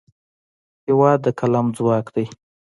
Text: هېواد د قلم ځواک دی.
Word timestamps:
هېواد 0.85 1.17
د 1.25 1.27
قلم 1.39 1.65
ځواک 1.77 2.05
دی. 2.15 2.25